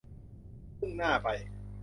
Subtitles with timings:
[0.79, 1.27] มุ่งหน้าไป